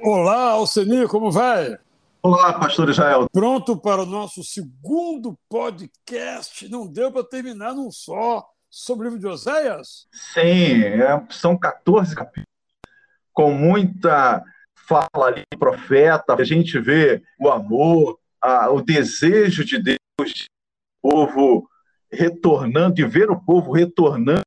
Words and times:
Olá, 0.00 0.52
Alceni, 0.52 1.06
como 1.06 1.30
vai? 1.30 1.78
Olá, 2.22 2.58
pastor 2.58 2.88
Israel. 2.88 3.28
Pronto 3.30 3.76
para 3.76 4.02
o 4.02 4.06
nosso 4.06 4.42
segundo 4.42 5.38
podcast. 5.50 6.66
Não 6.70 6.86
deu 6.86 7.12
para 7.12 7.22
terminar 7.22 7.74
num 7.74 7.90
só 7.90 8.42
sobre 8.70 9.06
o 9.06 9.10
livro 9.10 9.20
de 9.20 9.26
Oséias? 9.26 10.08
Sim, 10.10 10.82
é, 10.82 11.22
são 11.28 11.58
14 11.58 12.16
capítulos, 12.16 12.48
com 13.34 13.52
muita 13.52 14.42
fala 14.74 15.26
ali 15.26 15.44
profeta. 15.58 16.34
A 16.34 16.44
gente 16.44 16.78
vê 16.80 17.22
o 17.38 17.50
amor, 17.50 18.18
a, 18.40 18.70
o 18.70 18.80
desejo 18.80 19.62
de 19.62 19.78
Deus, 19.78 20.46
o 21.02 21.10
povo 21.10 21.68
retornando 22.10 22.98
e 22.98 23.04
ver 23.04 23.30
o 23.30 23.38
povo 23.38 23.72
retornando 23.72 24.40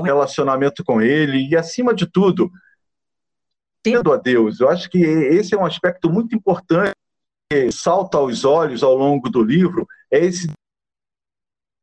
o 0.00 0.04
relacionamento 0.04 0.82
com 0.82 1.00
ele 1.00 1.48
e, 1.48 1.56
acima 1.56 1.94
de 1.94 2.06
tudo, 2.06 2.50
tendo 3.82 4.12
a 4.12 4.16
Deus. 4.16 4.60
Eu 4.60 4.68
acho 4.68 4.88
que 4.90 4.98
esse 4.98 5.54
é 5.54 5.58
um 5.58 5.64
aspecto 5.64 6.10
muito 6.10 6.34
importante 6.34 6.94
que 7.50 7.72
salta 7.72 8.18
aos 8.18 8.44
olhos 8.44 8.82
ao 8.82 8.94
longo 8.94 9.28
do 9.28 9.42
livro, 9.42 9.86
é 10.10 10.24
esse 10.24 10.48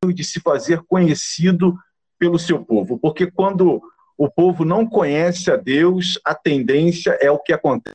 de 0.06 0.24
se 0.24 0.40
fazer 0.40 0.82
conhecido 0.84 1.76
pelo 2.18 2.38
seu 2.38 2.64
povo, 2.64 2.98
porque 2.98 3.30
quando 3.30 3.82
o 4.16 4.30
povo 4.30 4.64
não 4.64 4.86
conhece 4.86 5.50
a 5.50 5.56
Deus, 5.56 6.18
a 6.24 6.34
tendência 6.34 7.18
é 7.20 7.30
o 7.30 7.38
que 7.38 7.52
acontece 7.52 7.94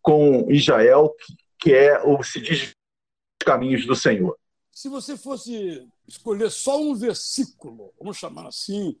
com 0.00 0.50
Israel, 0.50 1.14
que 1.58 1.72
é 1.72 2.02
o 2.02 2.22
se 2.22 2.40
desviar 2.40 2.72
dos 2.72 3.46
caminhos 3.46 3.86
do 3.86 3.96
Senhor. 3.96 4.36
Se 4.70 4.88
você 4.88 5.16
fosse 5.16 5.86
escolher 6.06 6.50
só 6.50 6.80
um 6.80 6.94
versículo, 6.94 7.92
vamos 7.98 8.16
chamar 8.16 8.46
assim, 8.46 8.96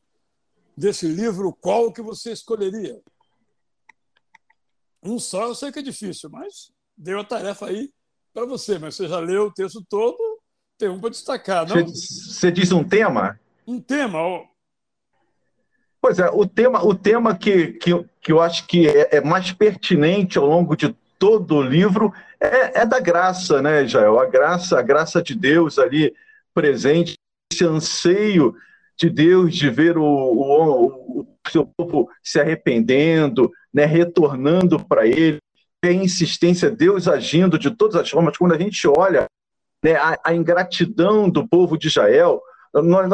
desse 0.76 1.06
livro, 1.06 1.52
qual 1.52 1.92
que 1.92 2.02
você 2.02 2.32
escolheria? 2.32 3.00
Um 5.04 5.18
só 5.18 5.48
eu 5.48 5.54
sei 5.54 5.70
que 5.70 5.80
é 5.80 5.82
difícil, 5.82 6.30
mas 6.30 6.72
deu 6.96 7.20
a 7.20 7.24
tarefa 7.24 7.66
aí 7.66 7.90
para 8.32 8.46
você. 8.46 8.78
Mas 8.78 8.94
você 8.94 9.06
já 9.06 9.18
leu 9.18 9.46
o 9.46 9.52
texto 9.52 9.84
todo, 9.88 10.18
tem 10.78 10.88
um 10.88 10.98
para 10.98 11.10
destacar, 11.10 11.68
não? 11.68 11.86
Você 11.86 12.50
diz 12.50 12.72
um 12.72 12.82
tema? 12.82 13.38
Um 13.66 13.80
tema. 13.80 14.18
Ó. 14.18 14.44
Pois 16.00 16.18
é, 16.18 16.28
o 16.30 16.46
tema, 16.46 16.84
o 16.84 16.94
tema 16.94 17.36
que, 17.36 17.68
que, 17.74 17.90
que 18.20 18.32
eu 18.32 18.40
acho 18.40 18.66
que 18.66 18.88
é, 18.88 19.16
é 19.16 19.20
mais 19.20 19.52
pertinente 19.52 20.38
ao 20.38 20.46
longo 20.46 20.76
de 20.76 20.94
todo 21.18 21.56
o 21.56 21.62
livro 21.62 22.12
é, 22.40 22.82
é, 22.82 22.86
da 22.86 23.00
graça, 23.00 23.62
né, 23.62 23.86
Jael? 23.86 24.18
A 24.18 24.26
graça, 24.26 24.78
a 24.78 24.82
graça 24.82 25.22
de 25.22 25.34
Deus 25.34 25.78
ali 25.78 26.14
presente, 26.52 27.14
esse 27.52 27.64
anseio 27.64 28.54
de 28.96 29.08
Deus 29.10 29.54
de 29.54 29.70
ver 29.70 29.96
o, 29.96 30.04
o, 30.04 31.20
o 31.20 31.26
seu 31.50 31.66
povo 31.66 32.08
se 32.22 32.38
arrependendo, 32.38 33.50
né, 33.74 33.84
retornando 33.84 34.82
para 34.86 35.04
Ele, 35.04 35.38
a 35.82 35.92
insistência, 35.92 36.70
Deus 36.70 37.08
agindo 37.08 37.58
de 37.58 37.70
todas 37.70 37.96
as 37.96 38.08
formas. 38.08 38.38
Quando 38.38 38.54
a 38.54 38.58
gente 38.58 38.86
olha 38.88 39.26
né, 39.82 39.96
a, 39.96 40.18
a, 40.24 40.34
ingratidão 40.34 41.28
do 41.28 41.46
povo 41.46 41.76
de 41.76 41.88
Israel, 41.88 42.40
nós, 42.72 43.10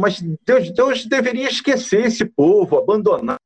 mas 0.00 0.22
Deus, 0.46 0.70
Deus 0.70 1.06
deveria 1.06 1.48
esquecer 1.48 2.06
esse 2.06 2.24
povo, 2.24 2.78
abandonar. 2.78 3.38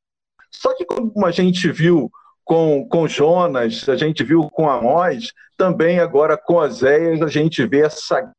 Só 0.51 0.75
que 0.75 0.85
como 0.85 1.25
a 1.25 1.31
gente 1.31 1.71
viu 1.71 2.11
com, 2.45 2.87
com 2.89 3.09
Jonas, 3.09 3.89
a 3.89 3.97
gente 3.97 4.23
viu 4.23 4.49
com 4.51 4.69
Amós, 4.69 5.33
também 5.57 5.99
agora 5.99 6.37
com 6.37 6.57
Oséias, 6.57 7.23
a 7.23 7.29
gente 7.29 7.67
vê 7.67 7.81
essa, 7.81 8.31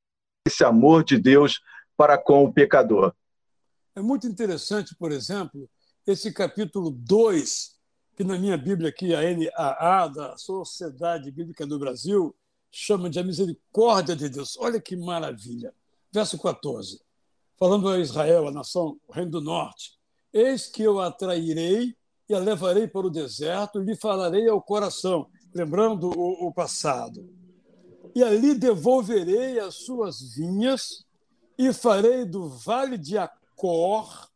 esse 0.47 0.63
amor 0.63 1.03
de 1.03 1.17
Deus 1.17 1.59
para 1.95 2.17
com 2.17 2.43
o 2.43 2.53
pecador. 2.53 3.13
É 3.95 4.01
muito 4.01 4.27
interessante, 4.27 4.95
por 4.95 5.11
exemplo, 5.11 5.67
esse 6.05 6.31
capítulo 6.31 6.91
2, 6.91 7.76
que 8.17 8.23
na 8.23 8.35
minha 8.35 8.57
Bíblia 8.57 8.89
aqui, 8.89 9.13
a 9.13 9.21
NAA, 9.21 10.07
da 10.07 10.37
Sociedade 10.37 11.29
Bíblica 11.29 11.67
do 11.67 11.77
Brasil, 11.77 12.35
chama 12.71 13.11
de 13.11 13.19
a 13.19 13.23
misericórdia 13.23 14.15
de 14.15 14.27
Deus. 14.27 14.57
Olha 14.57 14.81
que 14.81 14.95
maravilha. 14.95 15.71
Verso 16.11 16.35
14. 16.39 16.99
Falando 17.59 17.87
a 17.87 17.99
Israel, 17.99 18.47
a 18.47 18.51
nação, 18.51 18.99
o 19.07 19.13
reino 19.13 19.29
do 19.29 19.41
norte. 19.41 19.99
Eis 20.33 20.65
que 20.65 20.81
eu 20.81 20.99
atrairei 20.99 21.95
e 22.27 22.33
a 22.33 22.39
levarei 22.39 22.87
para 22.87 23.05
o 23.05 23.11
deserto 23.11 23.79
e 23.79 23.85
lhe 23.85 23.95
falarei 23.95 24.49
ao 24.49 24.63
coração, 24.63 25.29
lembrando 25.53 26.09
o, 26.09 26.47
o 26.47 26.51
passado. 26.51 27.29
E 28.15 28.23
ali 28.23 28.55
devolverei 28.55 29.59
as 29.59 29.75
suas 29.75 30.33
vinhas 30.33 31.05
e 31.55 31.71
farei 31.71 32.25
do 32.25 32.49
vale 32.49 32.97
de 32.97 33.15
Acor 33.15 34.27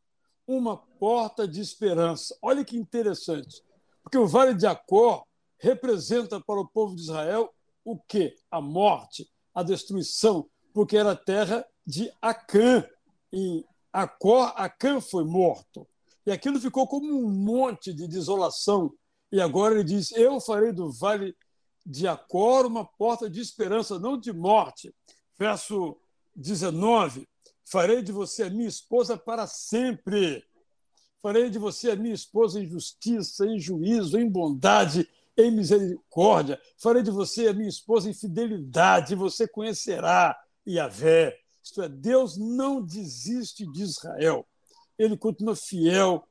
uma 0.48 0.78
porta 0.78 1.48
de 1.48 1.62
esperança. 1.62 2.38
Olha 2.44 2.64
que 2.64 2.78
interessante, 2.78 3.64
porque 4.04 4.18
o 4.18 4.28
Vale 4.28 4.54
de 4.54 4.66
Acor 4.66 5.24
representa 5.60 6.42
para 6.42 6.60
o 6.60 6.68
povo 6.68 6.96
de 6.96 7.02
Israel 7.02 7.54
o 7.84 8.00
quê? 8.00 8.36
A 8.50 8.60
morte, 8.62 9.30
a 9.54 9.64
destruição, 9.64 10.50
porque 10.74 10.98
era 10.98 11.16
terra 11.16 11.66
de 11.86 12.12
Acã. 12.22 12.86
Em 13.32 13.64
Acor, 13.92 14.54
Acã 14.56 15.00
foi 15.00 15.24
morto. 15.24 15.88
E 16.26 16.32
aquilo 16.32 16.60
ficou 16.60 16.88
como 16.88 17.14
um 17.14 17.30
monte 17.30 17.94
de 17.94 18.08
desolação. 18.08 18.94
E 19.32 19.42
agora 19.42 19.76
ele 19.76 19.84
diz: 19.84 20.12
Eu 20.12 20.40
farei 20.40 20.72
do 20.72 20.92
vale 20.92 21.36
de 21.86 22.08
Acor 22.08 22.66
uma 22.66 22.86
porta 22.86 23.30
de 23.30 23.40
esperança, 23.40 24.00
não 24.00 24.18
de 24.18 24.32
morte. 24.32 24.94
Verso 25.38 25.98
19: 26.36 27.28
Farei 27.66 28.02
de 28.02 28.12
você 28.12 28.44
a 28.44 28.50
minha 28.50 28.68
esposa 28.68 29.18
para 29.18 29.48
sempre. 29.48 30.44
Farei 31.22 31.50
de 31.50 31.60
você 31.60 31.92
a 31.92 31.96
minha 31.96 32.16
esposa 32.16 32.60
em 32.60 32.68
justiça, 32.68 33.46
em 33.46 33.60
juízo, 33.60 34.18
em 34.18 34.28
bondade, 34.28 35.08
em 35.38 35.52
misericórdia. 35.52 36.60
Farei 36.78 37.04
de 37.04 37.12
você 37.12 37.48
a 37.48 37.54
minha 37.54 37.70
esposa 37.70 38.10
em 38.10 38.14
fidelidade. 38.14 39.14
Você 39.16 39.48
conhecerá 39.48 40.36
Yahvé. 40.68 41.38
Isto 41.64 41.84
é, 41.84 41.90
Deus 41.90 42.38
não 42.38 42.82
desiste 42.82 43.66
de 43.72 43.84
Israel. 43.84 44.48
Ele 44.98 45.16
continua 45.16 45.56
fiel 45.56 46.28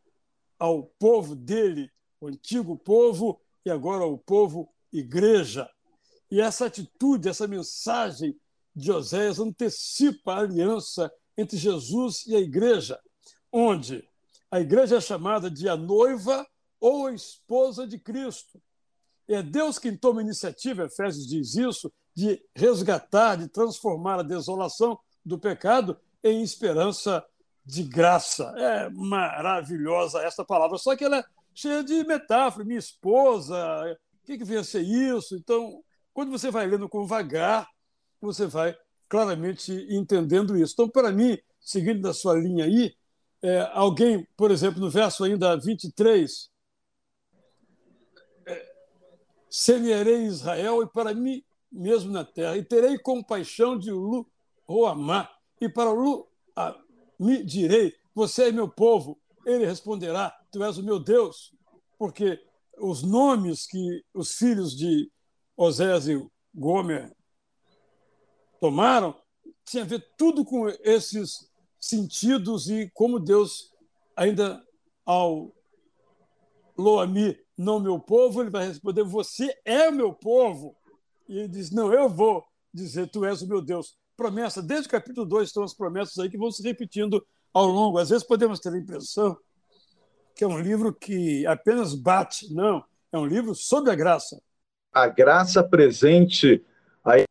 ao 0.58 0.84
povo 0.98 1.36
dele, 1.36 1.90
o 2.20 2.26
antigo 2.26 2.76
povo, 2.76 3.40
e 3.64 3.70
agora 3.70 4.02
ao 4.02 4.18
povo 4.18 4.68
igreja. 4.92 5.68
E 6.30 6.40
essa 6.40 6.66
atitude, 6.66 7.28
essa 7.28 7.46
mensagem 7.46 8.36
de 8.74 8.90
Oséias 8.90 9.38
antecipa 9.38 10.34
a 10.34 10.40
aliança 10.40 11.12
entre 11.36 11.56
Jesus 11.56 12.26
e 12.26 12.34
a 12.34 12.40
igreja, 12.40 12.98
onde 13.52 14.04
a 14.50 14.60
igreja 14.60 14.96
é 14.96 15.00
chamada 15.00 15.50
de 15.50 15.68
a 15.68 15.76
noiva 15.76 16.46
ou 16.80 17.06
a 17.06 17.12
esposa 17.12 17.86
de 17.86 17.98
Cristo. 17.98 18.60
É 19.28 19.42
Deus 19.42 19.78
quem 19.78 19.96
toma 19.96 20.20
a 20.20 20.24
iniciativa, 20.24 20.84
Efésios 20.84 21.26
diz 21.26 21.54
isso, 21.54 21.92
de 22.14 22.42
resgatar, 22.54 23.36
de 23.36 23.48
transformar 23.48 24.18
a 24.18 24.24
desolação 24.24 24.98
do 25.24 25.38
pecado 25.38 25.96
em 26.24 26.42
esperança 26.42 27.24
de 27.64 27.84
graça. 27.84 28.52
É 28.56 28.90
maravilhosa 28.90 30.20
essa 30.22 30.44
palavra, 30.44 30.78
só 30.78 30.96
que 30.96 31.04
ela 31.04 31.18
é 31.18 31.24
cheia 31.54 31.84
de 31.84 32.04
metáfora. 32.04 32.64
Minha 32.64 32.78
esposa, 32.78 33.56
o 34.22 34.26
que, 34.26 34.38
que 34.38 34.44
vem 34.44 34.58
a 34.58 34.64
ser 34.64 34.82
isso? 34.82 35.36
Então, 35.36 35.82
quando 36.12 36.30
você 36.32 36.50
vai 36.50 36.66
lendo 36.66 36.88
com 36.88 37.06
vagar, 37.06 37.68
você 38.20 38.46
vai 38.46 38.76
claramente 39.08 39.72
entendendo 39.90 40.56
isso. 40.56 40.72
Então, 40.72 40.88
para 40.88 41.12
mim, 41.12 41.38
seguindo 41.60 42.00
da 42.00 42.12
sua 42.12 42.34
linha 42.34 42.64
aí, 42.64 42.94
é, 43.42 43.70
alguém, 43.72 44.26
por 44.36 44.50
exemplo, 44.50 44.80
no 44.80 44.90
verso 44.90 45.24
ainda 45.24 45.56
23, 45.56 46.50
é, 48.46 48.72
semearei 49.48 50.24
Israel 50.24 50.82
e 50.82 50.86
para 50.86 51.14
mim 51.14 51.42
mesmo 51.70 52.10
na 52.10 52.24
terra, 52.24 52.56
e 52.56 52.64
terei 52.64 52.98
compaixão 52.98 53.78
de 53.78 53.90
Lu 53.90 54.26
Roamá, 54.66 55.30
e 55.60 55.68
para 55.68 55.92
Lu 55.92 56.28
a, 56.56 56.76
me 57.18 57.44
direi, 57.44 57.94
você 58.14 58.48
é 58.48 58.52
meu 58.52 58.68
povo. 58.68 59.20
Ele 59.46 59.64
responderá, 59.64 60.30
tu 60.50 60.62
és 60.64 60.78
o 60.78 60.82
meu 60.82 60.98
Deus, 60.98 61.54
porque 61.98 62.42
os 62.78 63.02
nomes 63.02 63.66
que 63.66 64.04
os 64.12 64.34
filhos 64.34 64.76
de 64.76 65.10
Osés 65.56 66.08
e 66.08 66.26
Gomer 66.54 67.14
tomaram 68.58 69.14
tinha 69.64 69.82
a 69.82 69.86
ver 69.86 70.04
tudo 70.16 70.44
com 70.44 70.68
esses 70.82 71.49
sentidos 71.80 72.68
e 72.68 72.90
como 72.92 73.18
Deus 73.18 73.72
ainda 74.14 74.62
ao 75.04 75.52
Loami, 76.76 77.38
não 77.56 77.80
meu 77.80 77.98
povo, 77.98 78.40
ele 78.40 78.50
vai 78.50 78.66
responder: 78.66 79.02
Você 79.04 79.54
é 79.64 79.88
o 79.88 79.92
meu 79.92 80.12
povo. 80.12 80.76
E 81.28 81.38
ele 81.38 81.48
diz: 81.48 81.70
Não, 81.70 81.92
eu 81.92 82.08
vou 82.08 82.44
dizer: 82.72 83.08
Tu 83.10 83.24
és 83.24 83.42
o 83.42 83.48
meu 83.48 83.60
Deus. 83.60 83.96
Promessa, 84.16 84.62
desde 84.62 84.86
o 84.86 84.90
capítulo 84.90 85.26
2 85.26 85.48
estão 85.48 85.62
as 85.62 85.74
promessas 85.74 86.18
aí 86.18 86.28
que 86.28 86.36
vão 86.36 86.50
se 86.50 86.62
repetindo 86.62 87.26
ao 87.52 87.66
longo. 87.66 87.98
Às 87.98 88.10
vezes 88.10 88.26
podemos 88.26 88.60
ter 88.60 88.72
a 88.72 88.78
impressão 88.78 89.36
que 90.34 90.44
é 90.44 90.46
um 90.46 90.58
livro 90.58 90.92
que 90.92 91.46
apenas 91.46 91.94
bate. 91.94 92.52
Não, 92.52 92.84
é 93.12 93.18
um 93.18 93.26
livro 93.26 93.54
sobre 93.54 93.90
a 93.90 93.94
graça. 93.94 94.40
A 94.92 95.06
graça 95.06 95.62
presente 95.62 96.64
aí 97.04 97.24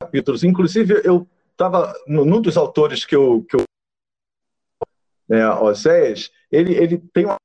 capítulos. 0.00 0.44
Inclusive, 0.44 1.00
eu 1.04 1.26
estava 1.50 1.94
num 2.06 2.40
dos 2.40 2.56
autores 2.56 3.04
que 3.04 3.16
eu, 3.16 3.42
que 3.48 3.56
eu 3.56 3.64
né, 5.32 5.48
Oséias, 5.48 6.30
ele, 6.50 6.74
ele 6.74 6.98
tem 6.98 7.24
uma 7.24 7.36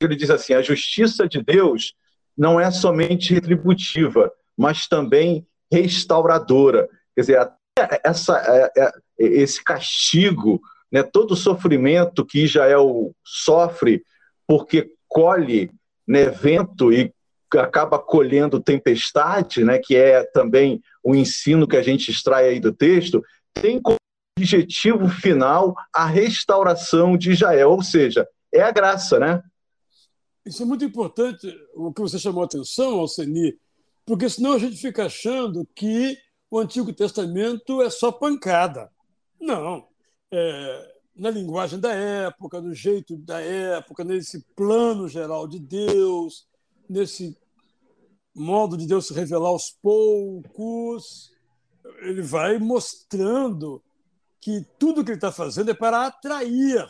ele 0.00 0.16
diz 0.16 0.30
assim: 0.30 0.54
a 0.54 0.62
justiça 0.62 1.28
de 1.28 1.42
Deus 1.42 1.94
não 2.36 2.58
é 2.58 2.70
somente 2.70 3.34
retributiva, 3.34 4.32
mas 4.56 4.88
também 4.88 5.46
restauradora. 5.70 6.88
Quer 7.14 7.20
dizer, 7.20 7.52
essa, 8.02 8.38
é, 8.38 8.84
é, 8.84 8.92
esse 9.18 9.62
castigo, 9.62 10.62
né, 10.90 11.02
todo 11.02 11.32
o 11.32 11.36
sofrimento 11.36 12.24
que 12.24 12.42
Israel 12.42 13.14
sofre 13.22 14.02
porque 14.46 14.94
colhe 15.06 15.70
né, 16.08 16.30
vento 16.30 16.90
e 16.90 17.12
acaba 17.54 17.98
colhendo 17.98 18.62
tempestade, 18.62 19.62
né, 19.62 19.78
que 19.78 19.94
é 19.94 20.24
também 20.24 20.82
o 21.04 21.14
ensino 21.14 21.68
que 21.68 21.76
a 21.76 21.82
gente 21.82 22.10
extrai 22.10 22.48
aí 22.48 22.60
do 22.60 22.72
texto, 22.72 23.22
tem 23.52 23.78
como 23.78 23.98
objetivo 24.38 25.08
final 25.08 25.74
a 25.92 26.06
restauração 26.06 27.16
de 27.16 27.32
Israel, 27.32 27.70
ou 27.70 27.82
seja, 27.82 28.26
é 28.52 28.62
a 28.62 28.70
graça, 28.70 29.18
né? 29.18 29.42
Isso 30.44 30.62
é 30.62 30.66
muito 30.66 30.84
importante, 30.84 31.46
o 31.74 31.92
que 31.92 32.00
você 32.00 32.18
chamou 32.18 32.42
a 32.42 32.46
atenção, 32.46 32.98
Alceni, 32.98 33.56
porque 34.04 34.28
senão 34.28 34.54
a 34.54 34.58
gente 34.58 34.76
fica 34.76 35.06
achando 35.06 35.66
que 35.74 36.18
o 36.50 36.58
Antigo 36.58 36.92
Testamento 36.92 37.80
é 37.80 37.88
só 37.88 38.10
pancada. 38.10 38.90
Não. 39.40 39.86
É, 40.30 40.92
na 41.14 41.30
linguagem 41.30 41.78
da 41.78 41.92
época, 41.92 42.60
no 42.60 42.74
jeito 42.74 43.16
da 43.16 43.40
época, 43.40 44.02
nesse 44.02 44.44
plano 44.56 45.08
geral 45.08 45.46
de 45.46 45.60
Deus, 45.60 46.48
nesse 46.88 47.36
modo 48.34 48.76
de 48.76 48.86
Deus 48.86 49.06
se 49.06 49.14
revelar 49.14 49.48
aos 49.48 49.70
poucos, 49.70 51.30
ele 52.00 52.22
vai 52.22 52.58
mostrando 52.58 53.82
que 54.42 54.66
tudo 54.76 55.04
que 55.04 55.12
ele 55.12 55.18
está 55.18 55.30
fazendo 55.30 55.70
é 55.70 55.74
para 55.74 56.04
atrair, 56.04 56.84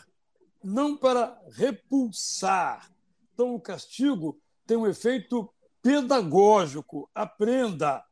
não 0.64 0.96
para 0.96 1.38
repulsar. 1.50 2.90
Então, 3.34 3.54
o 3.54 3.60
castigo 3.60 4.40
tem 4.66 4.78
um 4.78 4.86
efeito 4.86 5.52
pedagógico. 5.82 7.10
Aprenda. 7.14 8.02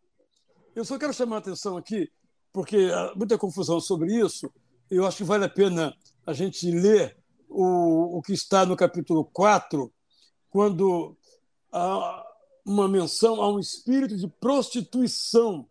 Eu 0.77 0.85
só 0.85 0.99
quero 0.99 1.15
chamar 1.15 1.37
a 1.37 1.39
atenção 1.39 1.79
aqui, 1.79 2.13
porque 2.53 2.91
há 2.93 3.15
muita 3.17 3.39
confusão 3.39 3.81
sobre 3.81 4.15
isso. 4.15 4.53
Eu 4.91 5.07
acho 5.07 5.17
que 5.17 5.25
vale 5.25 5.47
a 5.47 5.49
pena 5.49 5.97
a 6.27 6.35
gente 6.35 6.71
ler 6.71 7.17
o, 7.49 8.19
o 8.19 8.23
que 8.23 8.35
está 8.35 8.67
no 8.67 8.77
capítulo 8.77 9.25
4, 9.25 9.91
quando 10.51 11.17
há 11.73 12.27
uma 12.63 12.87
menção 12.87 13.41
a 13.41 13.51
um 13.51 13.59
espírito 13.59 14.19
de 14.19 14.29
prostituição. 14.29 15.67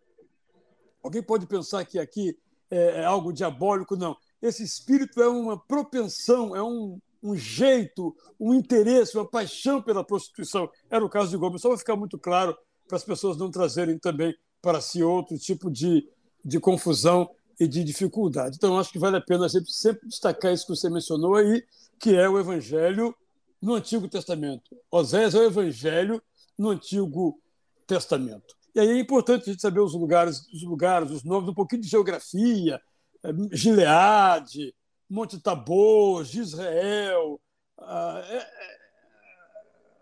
Alguém 1.04 1.22
pode 1.22 1.46
pensar 1.46 1.84
que 1.84 2.00
aqui 2.00 2.36
é, 2.70 3.00
é 3.00 3.04
algo 3.04 3.32
diabólico? 3.32 3.96
Não. 3.96 4.16
Esse 4.40 4.62
espírito 4.62 5.20
é 5.22 5.28
uma 5.28 5.58
propensão, 5.58 6.54
é 6.54 6.62
um, 6.62 6.98
um 7.22 7.36
jeito, 7.36 8.16
um 8.38 8.54
interesse, 8.54 9.16
uma 9.16 9.26
paixão 9.26 9.82
pela 9.82 10.04
prostituição. 10.04 10.70
Era 10.88 11.04
o 11.04 11.08
caso 11.08 11.30
de 11.30 11.36
Gomes, 11.36 11.60
só 11.60 11.68
para 11.68 11.78
ficar 11.78 11.96
muito 11.96 12.18
claro, 12.18 12.56
para 12.88 12.96
as 12.96 13.04
pessoas 13.04 13.36
não 13.36 13.50
trazerem 13.50 13.98
também 13.98 14.34
para 14.62 14.80
si 14.80 15.02
outro 15.02 15.38
tipo 15.38 15.70
de, 15.70 16.08
de 16.44 16.58
confusão 16.58 17.30
e 17.58 17.68
de 17.68 17.84
dificuldade. 17.84 18.56
Então, 18.56 18.78
acho 18.78 18.90
que 18.90 18.98
vale 18.98 19.16
a 19.16 19.20
pena 19.20 19.48
sempre, 19.48 19.70
sempre 19.70 20.08
destacar 20.08 20.52
isso 20.52 20.66
que 20.66 20.74
você 20.74 20.88
mencionou 20.88 21.34
aí, 21.34 21.62
que 21.98 22.16
é 22.16 22.28
o 22.28 22.38
Evangelho 22.38 23.14
no 23.60 23.74
Antigo 23.74 24.08
Testamento. 24.08 24.74
Oséias 24.90 25.34
é 25.34 25.38
o 25.38 25.44
Evangelho 25.44 26.22
no 26.58 26.70
Antigo 26.70 27.38
Testamento. 27.86 28.56
E 28.74 28.80
aí 28.80 28.88
é 28.88 28.98
importante 28.98 29.48
a 29.48 29.52
gente 29.52 29.62
saber 29.62 29.80
os 29.80 29.94
lugares, 29.94 30.46
os 30.52 30.62
lugares, 30.62 31.10
os 31.10 31.24
nomes, 31.24 31.48
um 31.48 31.54
pouquinho 31.54 31.82
de 31.82 31.88
geografia, 31.88 32.80
é, 33.22 33.30
Gileade, 33.52 34.74
Monte 35.08 35.40
Tabor, 35.40 36.22
Israel, 36.22 37.40
ah, 37.78 38.22
é, 38.24 38.36
é, 38.36 38.78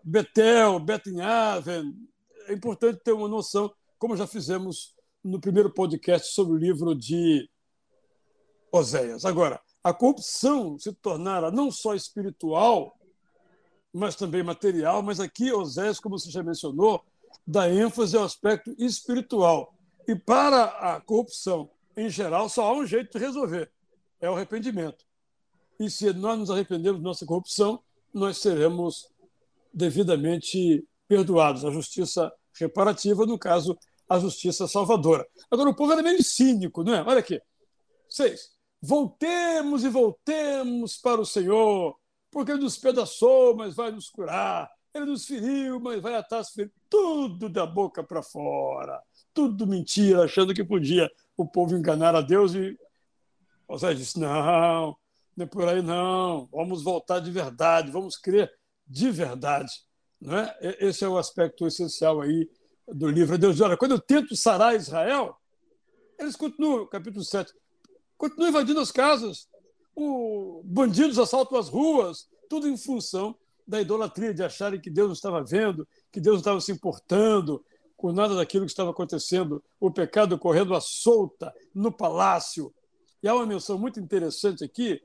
Betel, 0.03 0.79
Betinhaven. 0.79 1.95
É 2.47 2.53
importante 2.53 3.01
ter 3.03 3.11
uma 3.11 3.27
noção, 3.27 3.73
como 3.97 4.15
já 4.15 4.27
fizemos 4.27 4.95
no 5.23 5.39
primeiro 5.39 5.71
podcast 5.71 6.33
sobre 6.33 6.53
o 6.53 6.57
livro 6.57 6.95
de 6.95 7.49
Oséias. 8.71 9.25
Agora, 9.25 9.59
a 9.83 9.93
corrupção 9.93 10.77
se 10.77 10.93
tornara 10.93 11.51
não 11.51 11.71
só 11.71 11.95
espiritual, 11.95 12.97
mas 13.91 14.15
também 14.15 14.43
material, 14.43 15.01
mas 15.01 15.19
aqui 15.19 15.51
Oséias, 15.51 15.99
como 15.99 16.17
você 16.17 16.29
já 16.29 16.43
mencionou, 16.43 17.03
dá 17.49 17.67
ênfase 17.67 18.15
ao 18.15 18.23
aspecto 18.23 18.75
espiritual. 18.77 19.73
E 20.07 20.15
para 20.15 20.65
a 20.65 21.01
corrupção, 21.01 21.71
em 21.97 22.07
geral, 22.07 22.47
só 22.47 22.67
há 22.67 22.73
um 22.73 22.85
jeito 22.85 23.17
de 23.17 23.25
resolver: 23.25 23.71
é 24.21 24.29
o 24.29 24.35
arrependimento. 24.35 25.03
E 25.79 25.89
se 25.89 26.13
nós 26.13 26.37
nos 26.37 26.51
arrependemos 26.51 26.99
de 26.99 27.03
nossa 27.03 27.25
corrupção, 27.25 27.81
nós 28.13 28.37
seremos 28.37 29.07
devidamente 29.73 30.87
perdoados. 31.07 31.65
A 31.65 31.71
justiça 31.71 32.31
reparativa, 32.53 33.25
no 33.25 33.39
caso, 33.39 33.77
a 34.07 34.19
justiça 34.19 34.67
salvadora. 34.67 35.25
Agora, 35.49 35.69
o 35.69 35.75
povo 35.75 35.93
era 35.93 36.03
meio 36.03 36.23
cínico, 36.23 36.83
não 36.83 36.93
é? 36.93 37.01
Olha 37.01 37.19
aqui. 37.19 37.41
Seis. 38.07 38.51
Voltemos 38.81 39.83
e 39.83 39.89
voltemos 39.89 40.97
para 40.97 41.19
o 41.19 41.25
Senhor, 41.25 41.97
porque 42.29 42.51
Ele 42.51 42.61
nos 42.61 42.77
pedaçou, 42.77 43.55
mas 43.55 43.75
vai 43.75 43.91
nos 43.91 44.09
curar. 44.09 44.69
Ele 44.99 45.11
nos 45.11 45.25
feriu, 45.25 45.79
mas 45.79 46.01
vai 46.01 46.15
atar 46.15 46.39
as 46.39 46.49
feridas. 46.49 46.75
Tudo 46.89 47.47
da 47.47 47.65
boca 47.65 48.03
para 48.03 48.21
fora. 48.21 49.01
Tudo 49.33 49.65
mentira, 49.65 50.23
achando 50.23 50.53
que 50.53 50.63
podia 50.63 51.09
o 51.37 51.45
povo 51.45 51.75
enganar 51.75 52.15
a 52.15 52.21
Deus 52.21 52.53
e 52.53 52.77
José 53.69 53.93
disse: 53.93 54.19
não, 54.19 54.97
não 55.37 55.45
é 55.45 55.47
por 55.47 55.67
aí 55.67 55.81
não, 55.81 56.47
vamos 56.51 56.83
voltar 56.83 57.19
de 57.19 57.31
verdade, 57.31 57.91
vamos 57.91 58.17
crer 58.17 58.51
de 58.85 59.11
verdade. 59.11 59.71
Não 60.19 60.37
é? 60.37 60.57
Esse 60.79 61.05
é 61.05 61.07
o 61.07 61.17
aspecto 61.17 61.65
essencial 61.65 62.19
aí 62.21 62.49
do 62.87 63.07
livro. 63.07 63.37
Deus 63.37 63.55
diz: 63.55 63.61
olha, 63.61 63.77
quando 63.77 63.91
eu 63.91 63.99
tento 63.99 64.35
sarar 64.35 64.75
Israel, 64.75 65.37
eles 66.17 66.35
continuam, 66.35 66.87
capítulo 66.87 67.23
7, 67.23 67.53
continuam 68.17 68.49
invadindo 68.49 68.79
as 68.79 68.91
casas, 68.91 69.47
o, 69.95 70.61
bandidos 70.65 71.19
assaltam 71.19 71.57
as 71.57 71.69
ruas, 71.69 72.27
tudo 72.49 72.67
em 72.67 72.75
função 72.75 73.37
da 73.69 73.79
idolatria, 73.79 74.33
de 74.33 74.43
acharem 74.43 74.81
que 74.81 74.89
Deus 74.89 75.07
não 75.07 75.13
estava 75.13 75.43
vendo, 75.43 75.87
que 76.11 76.19
Deus 76.19 76.35
não 76.35 76.39
estava 76.39 76.59
se 76.59 76.71
importando 76.71 77.63
com 77.95 78.11
nada 78.11 78.35
daquilo 78.35 78.65
que 78.65 78.71
estava 78.71 78.89
acontecendo, 78.89 79.63
o 79.79 79.91
pecado 79.91 80.39
correndo 80.39 80.73
à 80.73 80.81
solta 80.81 81.53
no 81.73 81.91
palácio. 81.91 82.73
E 83.21 83.27
há 83.27 83.35
uma 83.35 83.45
menção 83.45 83.77
muito 83.77 83.99
interessante 83.99 84.63
aqui, 84.63 84.99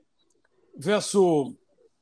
verso 0.75 1.55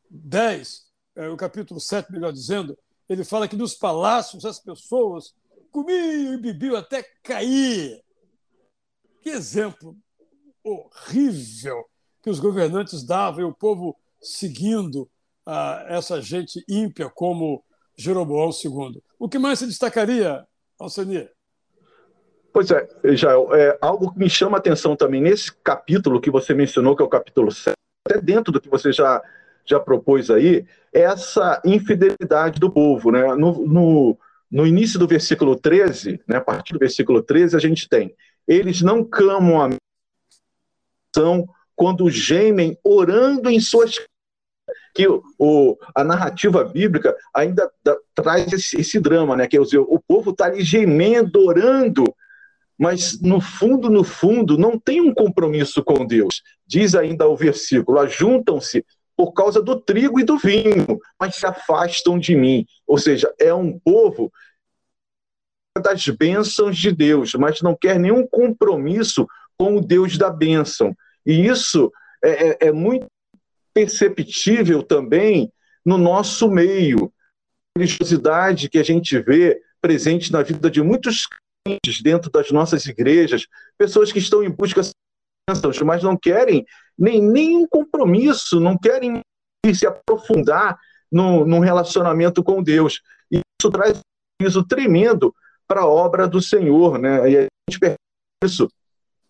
10, 0.10 0.88
é, 1.15 1.30
o 1.30 1.36
capítulo 1.36 1.81
7, 1.81 2.12
melhor 2.12 2.31
dizendo, 2.31 2.77
ele 3.09 3.25
fala 3.25 3.48
que 3.48 3.57
nos 3.57 3.75
palácios 3.75 4.45
as 4.45 4.59
pessoas 4.59 5.36
comiam 5.69 6.35
e 6.35 6.37
bebiam 6.37 6.78
até 6.78 7.04
cair. 7.21 8.02
Que 9.21 9.31
exemplo 9.31 9.97
horrível 10.64 11.83
que 12.21 12.30
os 12.30 12.40
governantes 12.40 13.04
davam 13.04 13.42
e 13.42 13.44
o 13.44 13.54
povo 13.54 13.97
seguindo 14.21 15.09
a 15.45 15.85
essa 15.88 16.21
gente 16.21 16.64
ímpia 16.69 17.09
como 17.09 17.64
Jeroboão 17.97 18.50
II. 18.50 19.02
O 19.19 19.30
que 19.30 19.38
mais 19.38 19.59
se 19.59 19.68
destacaria, 19.68 20.45
Alcenir? 20.80 21.31
Pois 22.52 22.69
é, 22.69 22.88
já 23.16 23.31
é 23.31 23.78
algo 23.81 24.14
que 24.14 24.19
me 24.19 24.30
chama 24.30 24.57
a 24.57 24.59
atenção 24.59 24.95
também 24.95 25.21
nesse 25.21 25.52
capítulo 25.64 26.21
que 26.21 26.30
você 26.30 26.54
mencionou, 26.54 26.95
que 26.95 27.02
é 27.02 27.06
o 27.06 27.09
capítulo 27.09 27.52
7, 27.52 27.73
até 28.07 28.21
dentro 28.21 28.52
do 28.52 28.62
que 28.62 28.69
você 28.69 28.92
já, 28.92 29.21
já 29.66 29.80
propôs 29.80 30.30
aí, 30.30 30.66
é 30.94 31.02
essa 31.02 31.62
infidelidade 31.66 32.59
do 32.59 32.71
povo. 32.71 33.12
Né? 33.12 33.33
No, 33.35 33.66
no, 33.66 34.18
no 34.52 34.68
início 34.68 35.00
do 35.00 35.07
versículo 35.07 35.56
13, 35.56 36.21
né, 36.28 36.38
a 36.38 36.42
partir 36.42 36.73
do 36.73 36.80
versículo 36.80 37.23
13, 37.23 37.56
a 37.56 37.59
gente 37.59 37.90
tem: 37.90 38.16
eles 38.47 38.81
não 38.81 39.04
clamam 39.04 39.62
a 39.62 39.69
são 41.16 41.47
quando 41.76 42.09
gemem 42.09 42.78
orando 42.83 43.50
em 43.50 43.59
suas 43.59 44.00
que 44.94 45.07
o, 45.07 45.78
a 45.95 46.04
narrativa 46.04 46.64
bíblica 46.64 47.16
ainda 47.33 47.69
da, 47.83 47.97
traz 48.14 48.52
esse, 48.54 48.80
esse, 48.80 49.00
drama, 49.00 49.35
né? 49.35 49.47
Que 49.47 49.57
o, 49.57 49.66
o 49.88 50.00
povo 50.00 50.31
está 50.31 50.45
ali 50.45 50.64
gemendo, 50.64 51.45
orando, 51.45 52.04
mas 52.78 53.19
no 53.21 53.42
fundo, 53.42 53.90
no 53.90 54.04
fundo, 54.04 54.57
não 54.57 54.78
tem 54.78 55.02
um 55.02 55.14
compromisso 55.14 55.83
com 55.83 56.06
Deus. 56.06 56.42
Diz 56.66 56.94
ainda 56.95 57.28
o 57.28 57.35
versículo: 57.35 58.00
ajuntam-se 58.00 58.85
por 59.16 59.33
causa 59.33 59.62
do 59.62 59.80
trigo 59.80 60.19
e 60.19 60.23
do 60.23 60.38
vinho, 60.38 61.00
mas 61.19 61.35
se 61.35 61.45
afastam 61.45 62.19
de 62.19 62.35
mim. 62.35 62.66
Ou 62.85 62.97
seja, 62.97 63.33
é 63.40 63.54
um 63.54 63.80
povo 63.80 64.31
das 65.81 66.07
bênçãos 66.07 66.78
de 66.78 66.92
Deus, 66.92 67.33
mas 67.33 67.62
não 67.62 67.76
quer 67.76 68.00
nenhum 68.00 68.28
compromisso 68.28 69.28
com 69.57 69.78
o 69.78 69.81
Deus 69.81 70.18
da 70.18 70.30
bênção. 70.30 70.95
E 71.26 71.47
isso 71.47 71.92
é, 72.23 72.50
é, 72.50 72.57
é 72.68 72.71
muito 72.71 73.07
perceptível 73.73 74.83
também 74.83 75.51
no 75.85 75.97
nosso 75.97 76.49
meio. 76.49 77.11
A 77.75 77.80
religiosidade 77.80 78.69
que 78.69 78.77
a 78.77 78.83
gente 78.83 79.19
vê 79.19 79.59
presente 79.81 80.31
na 80.31 80.42
vida 80.44 80.69
de 80.69 80.81
muitos 80.81 81.27
crentes 81.65 82.01
dentro 82.01 82.30
das 82.30 82.51
nossas 82.51 82.85
igrejas, 82.85 83.47
pessoas 83.77 84.11
que 84.11 84.19
estão 84.19 84.44
em 84.44 84.49
busca 84.49 84.81
de 84.81 84.92
bênçãos, 85.49 85.81
mas 85.81 86.03
não 86.03 86.15
querem 86.15 86.65
nem 86.97 87.21
nenhum 87.21 87.68
compromisso, 87.68 88.59
não 88.59 88.77
querem 88.77 89.21
se 89.73 89.87
aprofundar 89.87 90.77
no, 91.11 91.45
no 91.45 91.59
relacionamento 91.59 92.44
com 92.44 92.61
Deus. 92.61 93.01
E 93.31 93.39
isso 93.59 93.71
traz 93.71 93.99
prejuízo 94.37 94.65
tremendo 94.65 95.33
para 95.68 95.81
a 95.81 95.87
obra 95.87 96.27
do 96.27 96.42
Senhor, 96.42 96.97
né? 96.99 97.30
E 97.30 97.37
a 97.37 97.42
gente 97.69 97.80
percebe 97.80 97.97
isso 98.45 98.68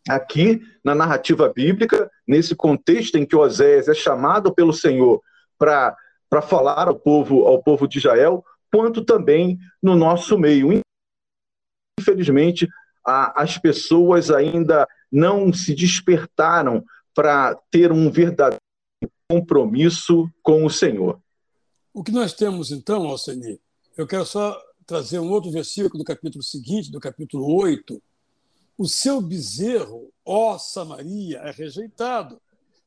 aqui 0.07 0.61
na 0.83 0.93
narrativa 0.93 1.51
bíblica, 1.51 2.09
nesse 2.27 2.55
contexto 2.55 3.15
em 3.15 3.25
que 3.25 3.35
Oséias 3.35 3.87
é 3.87 3.93
chamado 3.93 4.53
pelo 4.53 4.73
Senhor 4.73 5.21
para 5.57 5.95
falar 6.41 6.87
ao 6.87 6.99
povo, 6.99 7.45
ao 7.45 7.61
povo 7.61 7.87
de 7.87 7.99
Israel, 7.99 8.43
quanto 8.71 9.03
também 9.03 9.57
no 9.81 9.95
nosso 9.95 10.37
meio. 10.37 10.81
Infelizmente, 11.99 12.67
a, 13.05 13.41
as 13.41 13.57
pessoas 13.57 14.31
ainda 14.31 14.87
não 15.11 15.53
se 15.53 15.75
despertaram 15.75 16.83
para 17.13 17.55
ter 17.69 17.91
um 17.91 18.09
verdadeiro 18.11 18.59
compromisso 19.29 20.29
com 20.41 20.65
o 20.65 20.69
Senhor. 20.69 21.21
O 21.93 22.03
que 22.03 22.11
nós 22.11 22.33
temos 22.33 22.71
então, 22.71 23.03
Alceni, 23.03 23.59
eu 23.95 24.07
quero 24.07 24.25
só 24.25 24.59
trazer 24.85 25.19
um 25.19 25.29
outro 25.29 25.51
versículo 25.51 25.99
do 25.99 26.03
capítulo 26.03 26.43
seguinte, 26.43 26.91
do 26.91 26.99
capítulo 26.99 27.55
8. 27.61 28.01
O 28.77 28.87
seu 28.87 29.21
bezerro, 29.21 30.11
ó 30.25 30.57
Samaria, 30.57 31.39
é 31.39 31.51
rejeitado, 31.51 32.41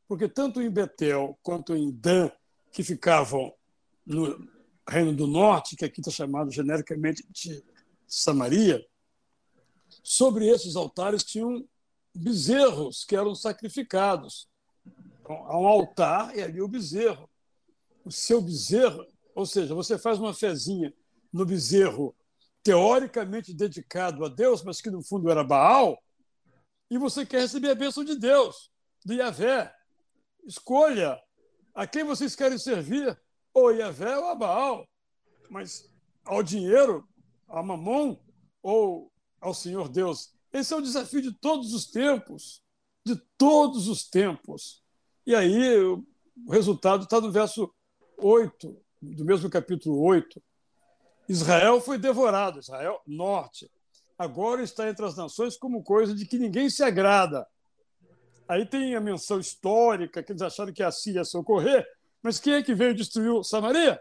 porque 0.09 0.29
tanto 0.29 0.61
em 0.61 0.71
Betel 0.71 1.39
quanto 1.43 1.75
em 1.75 1.91
Dan, 1.91 2.31
que 2.73 2.83
ficavam 2.83 3.53
no 4.05 4.49
Reino 4.89 5.15
do 5.15 5.27
Norte, 5.27 5.77
que 5.77 5.85
aqui 5.85 6.01
está 6.01 6.11
chamado 6.11 6.51
genericamente 6.51 7.25
de 7.31 7.65
Samaria, 8.07 8.85
sobre 10.03 10.47
esses 10.49 10.77
altares 10.77 11.25
tinham 11.25 11.67
bezerros 12.15 13.05
que 13.05 13.17
eram 13.17 13.35
sacrificados. 13.35 14.49
Então, 15.21 15.37
há 15.47 15.59
um 15.59 15.67
altar 15.67 16.37
e 16.37 16.43
ali 16.43 16.61
o 16.61 16.69
bezerro. 16.69 17.29
O 18.05 18.11
seu 18.13 18.41
bezerro, 18.41 19.05
ou 19.35 19.45
seja, 19.45 19.75
você 19.75 19.99
faz 19.99 20.19
uma 20.19 20.33
fezinha 20.33 20.95
no 21.33 21.45
bezerro 21.45 22.15
teoricamente 22.67 23.55
dedicado 23.55 24.25
a 24.25 24.29
Deus, 24.29 24.65
mas 24.65 24.81
que 24.81 24.91
no 24.91 25.01
fundo 25.01 25.31
era 25.31 25.45
Baal, 25.45 25.97
e 26.91 26.99
você 26.99 27.25
quer 27.25 27.43
receber 27.43 27.71
a 27.71 27.77
bênção 27.77 28.03
de 28.03 28.19
Deus, 28.19 28.73
do 29.05 29.15
Yahvé. 29.15 29.73
Escolha 30.45 31.17
a 31.73 31.87
quem 31.87 32.03
vocês 32.03 32.35
querem 32.35 32.59
servir, 32.59 33.17
ou 33.55 33.71
Yahvé 33.71 34.19
ou 34.19 34.31
a 34.31 34.35
Baal. 34.35 34.85
Mas 35.49 35.89
ao 36.25 36.43
dinheiro, 36.43 37.09
a 37.47 37.63
Mamon 37.63 38.19
ou 38.61 39.13
ao 39.41 39.55
Senhor 39.55 39.89
Deus. 39.89 40.35
Esse 40.53 40.75
é 40.75 40.77
o 40.77 40.83
desafio 40.83 41.23
de 41.23 41.33
todos 41.39 41.73
os 41.73 41.89
tempos, 41.89 42.61
de 43.05 43.15
todos 43.39 43.87
os 43.87 44.09
tempos. 44.09 44.83
E 45.25 45.37
aí 45.37 45.79
o 45.79 46.05
resultado 46.51 47.05
está 47.05 47.21
no 47.21 47.31
verso 47.31 47.73
8, 48.19 48.77
do 49.01 49.25
mesmo 49.25 49.49
capítulo 49.49 50.03
8. 50.03 50.43
Israel 51.29 51.81
foi 51.81 51.99
devorado, 51.99 52.61
Israel 52.61 53.01
norte. 53.07 53.71
Agora 54.19 54.63
está 54.63 54.89
entre 54.89 55.05
as 55.05 55.17
nações 55.17 55.57
como 55.57 55.83
coisa 55.83 56.15
de 56.15 56.25
que 56.25 56.39
ninguém 56.39 56.71
se 56.71 56.83
agrada. 56.83 57.47
Aí 58.49 58.65
tem 58.65 58.95
a 58.95 59.01
menção 59.01 59.41
histórica, 59.41 60.23
que 60.23 60.33
eles 60.33 60.43
acharam 60.43 60.73
que 60.73 60.83
a 60.83 60.91
Síria 60.91 61.21
ia 61.21 61.25
socorrer, 61.25 61.87
mas 62.23 62.39
quem 62.39 62.55
é 62.55 62.63
que 62.63 62.75
veio 62.75 62.95
destruir 62.95 63.45
Samaria? 63.45 64.01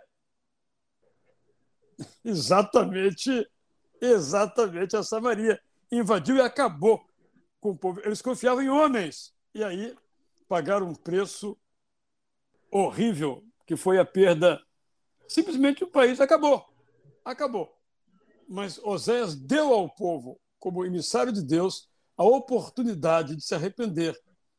Exatamente, 2.23 3.47
exatamente 4.01 4.95
a 4.95 5.03
Samaria. 5.03 5.59
Invadiu 5.91 6.35
e 6.35 6.41
acabou 6.41 7.05
com 7.61 7.71
o 7.71 7.77
povo. 7.77 8.01
Eles 8.03 8.21
confiavam 8.21 8.61
em 8.61 8.69
homens. 8.69 9.33
E 9.53 9.63
aí 9.63 9.95
pagaram 10.47 10.89
um 10.89 10.95
preço 10.95 11.57
horrível, 12.69 13.43
que 13.65 13.75
foi 13.75 13.97
a 13.97 14.05
perda. 14.05 14.61
Simplesmente 15.27 15.83
o 15.83 15.87
país 15.87 16.19
acabou. 16.19 16.74
Acabou. 17.25 17.75
Mas 18.47 18.77
Oséias 18.83 19.35
deu 19.35 19.73
ao 19.73 19.89
povo, 19.89 20.39
como 20.59 20.85
emissário 20.85 21.33
de 21.33 21.41
Deus, 21.41 21.89
a 22.15 22.23
oportunidade 22.23 23.35
de 23.35 23.43
se 23.43 23.55
arrepender. 23.55 24.15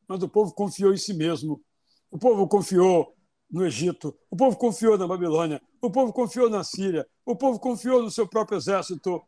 Mas 0.08 0.20
o 0.22 0.28
povo 0.28 0.52
confiou 0.52 0.92
em 0.92 0.96
si 0.96 1.14
mesmo. 1.14 1.62
O 2.10 2.18
povo 2.18 2.48
confiou 2.48 3.14
no 3.48 3.64
Egito, 3.64 4.18
o 4.28 4.36
povo 4.36 4.56
confiou 4.56 4.98
na 4.98 5.06
Babilônia, 5.06 5.62
o 5.80 5.88
povo 5.88 6.12
confiou 6.12 6.50
na 6.50 6.64
Síria, 6.64 7.06
o 7.24 7.36
povo 7.36 7.60
confiou 7.60 8.02
no 8.02 8.10
seu 8.10 8.26
próprio 8.28 8.58
exército. 8.58 9.22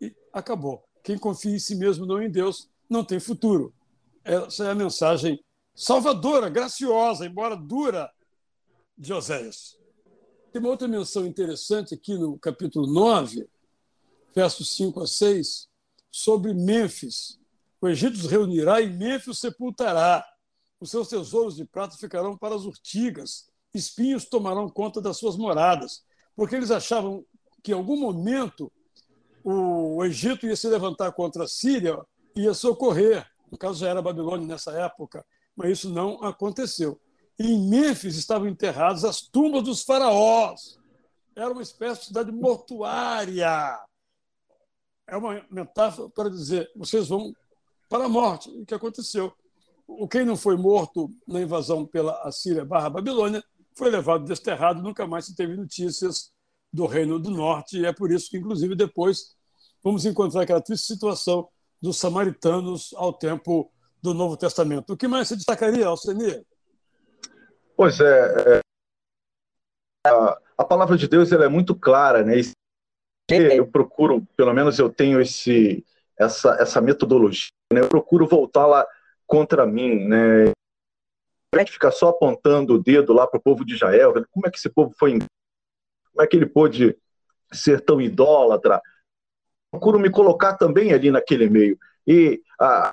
E 0.00 0.14
acabou. 0.32 0.84
Quem 1.02 1.18
confia 1.18 1.54
em 1.56 1.58
si 1.58 1.74
mesmo, 1.74 2.06
não 2.06 2.22
em 2.22 2.30
Deus, 2.30 2.70
não 2.88 3.04
tem 3.04 3.18
futuro. 3.18 3.74
Essa 4.22 4.66
é 4.66 4.70
a 4.70 4.74
mensagem 4.74 5.42
salvadora, 5.74 6.48
graciosa, 6.48 7.26
embora 7.26 7.56
dura, 7.56 8.10
de 8.96 9.12
Oséias. 9.12 9.76
Tem 10.56 10.60
uma 10.62 10.70
outra 10.70 10.88
menção 10.88 11.26
interessante 11.26 11.92
aqui 11.92 12.14
no 12.14 12.38
capítulo 12.38 12.86
9, 12.86 13.46
versos 14.34 14.74
5 14.74 15.02
a 15.02 15.06
6, 15.06 15.68
sobre 16.10 16.54
Mênfis. 16.54 17.38
O 17.78 17.86
Egito 17.86 18.14
os 18.14 18.24
reunirá 18.24 18.80
e 18.80 18.88
Mênfis 18.88 19.38
sepultará. 19.38 20.26
Os 20.80 20.90
seus 20.90 21.08
tesouros 21.08 21.56
de 21.56 21.66
prata 21.66 21.98
ficarão 21.98 22.38
para 22.38 22.54
as 22.54 22.64
urtigas, 22.64 23.50
espinhos 23.74 24.24
tomarão 24.24 24.66
conta 24.70 24.98
das 24.98 25.18
suas 25.18 25.36
moradas, 25.36 26.02
porque 26.34 26.56
eles 26.56 26.70
achavam 26.70 27.22
que 27.62 27.72
em 27.72 27.74
algum 27.74 28.00
momento 28.00 28.72
o 29.44 30.02
Egito 30.06 30.46
ia 30.46 30.56
se 30.56 30.68
levantar 30.68 31.12
contra 31.12 31.44
a 31.44 31.48
Síria 31.48 32.02
ia 32.34 32.54
socorrer. 32.54 33.30
No 33.52 33.58
caso, 33.58 33.80
já 33.80 33.90
era 33.90 34.00
Babilônia 34.00 34.46
nessa 34.46 34.72
época, 34.72 35.22
mas 35.54 35.72
isso 35.72 35.90
não 35.90 36.24
aconteceu. 36.24 36.98
Em 37.38 37.68
Mênfis 37.68 38.16
estavam 38.16 38.48
enterradas 38.48 39.04
as 39.04 39.20
tumbas 39.20 39.62
dos 39.62 39.82
faraós. 39.82 40.78
Era 41.34 41.52
uma 41.52 41.62
espécie 41.62 42.00
de 42.00 42.06
cidade 42.06 42.32
mortuária. 42.32 43.78
É 45.06 45.16
uma 45.16 45.44
metáfora 45.50 46.08
para 46.08 46.30
dizer: 46.30 46.70
vocês 46.74 47.08
vão 47.08 47.34
para 47.88 48.06
a 48.06 48.08
morte. 48.08 48.48
O 48.50 48.64
que 48.64 48.74
aconteceu? 48.74 49.32
O 49.86 50.08
quem 50.08 50.24
não 50.24 50.36
foi 50.36 50.56
morto 50.56 51.10
na 51.26 51.40
invasão 51.40 51.86
pela 51.86 52.20
Assíria 52.22 52.64
barra 52.64 52.90
Babilônia 52.90 53.44
foi 53.74 53.90
levado 53.90 54.24
desterrado, 54.24 54.82
nunca 54.82 55.06
mais 55.06 55.26
se 55.26 55.36
teve 55.36 55.54
notícias 55.54 56.32
do 56.72 56.86
Reino 56.86 57.18
do 57.18 57.30
Norte, 57.30 57.78
e 57.78 57.86
é 57.86 57.92
por 57.92 58.10
isso 58.10 58.30
que, 58.30 58.38
inclusive, 58.38 58.74
depois 58.74 59.36
vamos 59.84 60.04
encontrar 60.04 60.42
aquela 60.42 60.60
triste 60.60 60.86
situação 60.86 61.48
dos 61.80 61.98
samaritanos 61.98 62.92
ao 62.96 63.12
tempo 63.12 63.70
do 64.02 64.14
Novo 64.14 64.36
Testamento. 64.36 64.92
O 64.92 64.96
que 64.96 65.06
mais 65.06 65.28
se 65.28 65.36
destacaria, 65.36 65.86
Alcenia? 65.86 66.44
Pois 67.76 68.00
é, 68.00 68.56
é 68.56 68.60
a, 70.08 70.38
a, 70.58 70.64
palavra 70.64 70.96
de 70.96 71.06
Deus 71.06 71.30
ela 71.30 71.44
é 71.44 71.48
muito 71.48 71.74
clara, 71.74 72.24
né? 72.24 72.34
eu 73.28 73.66
procuro, 73.66 74.26
pelo 74.34 74.54
menos 74.54 74.78
eu 74.78 74.88
tenho 74.88 75.20
esse, 75.20 75.84
essa, 76.18 76.56
essa 76.58 76.80
metodologia, 76.80 77.50
né? 77.70 77.80
eu 77.80 77.88
procuro 77.88 78.26
voltá-la 78.26 78.86
contra 79.26 79.66
mim, 79.66 80.06
né? 80.06 80.52
A 81.54 81.58
gente 81.58 81.72
fica 81.72 81.90
só 81.90 82.08
apontando 82.08 82.74
o 82.74 82.82
dedo 82.82 83.12
lá 83.12 83.26
para 83.26 83.38
o 83.38 83.42
povo 83.42 83.64
de 83.64 83.74
Israel, 83.74 84.12
como 84.30 84.46
é 84.46 84.50
que 84.50 84.56
esse 84.58 84.70
povo 84.70 84.94
foi, 84.98 85.18
como 85.18 86.22
é 86.22 86.26
que 86.26 86.36
ele 86.36 86.46
pôde 86.46 86.96
ser 87.52 87.80
tão 87.80 88.00
idólatra? 88.00 88.80
Procuro 89.70 89.98
me 89.98 90.10
colocar 90.10 90.56
também 90.56 90.92
ali 90.92 91.10
naquele 91.10 91.48
meio 91.48 91.78
e 92.06 92.40
a, 92.60 92.90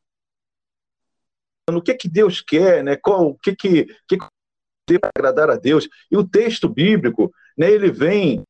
no 1.70 1.82
que 1.82 1.94
que 1.94 2.10
Deus 2.10 2.42
quer, 2.42 2.84
né? 2.84 2.98
Qual, 2.98 3.30
o 3.30 3.38
que 3.38 3.56
que, 3.56 3.86
que 4.08 4.18
para 4.86 5.10
agradar 5.16 5.50
a 5.50 5.56
Deus. 5.56 5.88
E 6.12 6.18
o 6.18 6.28
texto 6.28 6.68
bíblico, 6.68 7.34
né, 7.58 7.72
ele 7.72 7.92
vem 7.92 8.44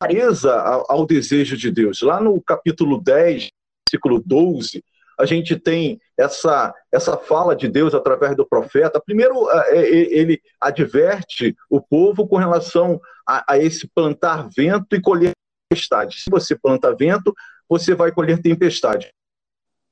clareza 0.00 0.54
ao, 0.88 1.06
desejo 1.06 1.56
de 1.56 1.70
Deus. 1.70 2.02
Lá 2.02 2.20
no 2.20 2.40
capítulo 2.42 3.00
10, 3.00 3.48
versículo 3.88 4.22
12, 4.24 4.84
a 5.18 5.24
gente 5.24 5.56
tem 5.56 6.00
essa, 6.18 6.74
essa 6.90 7.16
fala 7.16 7.54
de 7.54 7.68
Deus 7.68 7.94
através 7.94 8.36
do 8.36 8.46
profeta. 8.46 9.00
Primeiro, 9.00 9.48
é, 9.50 9.78
é, 9.78 9.88
ele 10.18 10.40
adverte 10.60 11.54
o 11.70 11.80
povo 11.80 12.26
com 12.26 12.36
relação 12.36 13.00
a, 13.26 13.54
a 13.54 13.58
esse 13.58 13.88
plantar 13.94 14.48
vento 14.54 14.96
e 14.96 15.00
colher 15.00 15.32
tempestade. 15.70 16.20
Se 16.20 16.30
você 16.30 16.56
planta 16.56 16.94
vento, 16.94 17.32
você 17.68 17.94
vai 17.94 18.10
colher 18.12 18.40
tempestade. 18.40 19.12